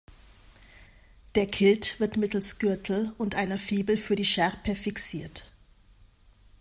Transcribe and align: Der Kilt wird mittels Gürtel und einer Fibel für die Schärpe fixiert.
Der 1.35 1.45
Kilt 1.45 1.99
wird 1.99 2.17
mittels 2.17 2.57
Gürtel 2.57 3.13
und 3.19 3.35
einer 3.35 3.59
Fibel 3.59 3.97
für 3.97 4.15
die 4.15 4.25
Schärpe 4.25 4.73
fixiert. 4.73 5.51